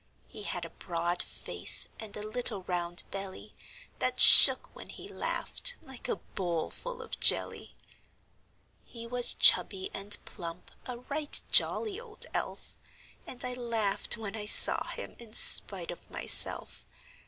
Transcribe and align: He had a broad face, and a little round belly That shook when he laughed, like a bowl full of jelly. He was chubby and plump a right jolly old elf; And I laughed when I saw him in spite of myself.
He 0.27 0.41
had 0.41 0.65
a 0.65 0.71
broad 0.71 1.21
face, 1.21 1.87
and 1.99 2.17
a 2.17 2.27
little 2.27 2.63
round 2.63 3.03
belly 3.11 3.53
That 3.99 4.19
shook 4.19 4.75
when 4.75 4.89
he 4.89 5.07
laughed, 5.07 5.75
like 5.79 6.07
a 6.09 6.15
bowl 6.15 6.71
full 6.71 7.03
of 7.03 7.19
jelly. 7.19 7.75
He 8.83 9.05
was 9.05 9.35
chubby 9.35 9.91
and 9.93 10.17
plump 10.25 10.71
a 10.87 10.97
right 10.97 11.39
jolly 11.51 11.99
old 11.99 12.25
elf; 12.33 12.75
And 13.27 13.45
I 13.45 13.53
laughed 13.53 14.17
when 14.17 14.35
I 14.35 14.47
saw 14.47 14.87
him 14.87 15.15
in 15.19 15.33
spite 15.33 15.91
of 15.91 16.09
myself. 16.09 16.83